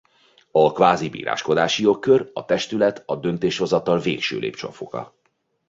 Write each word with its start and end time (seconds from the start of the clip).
A 0.51 0.71
kvázi-bíráskodási 0.71 1.83
jogkör 1.83 2.29
a 2.33 2.45
testület 2.45 3.03
a 3.05 3.15
döntéshozatal 3.15 3.99
végső 3.99 4.37
lépcsőfoka. 4.39 5.15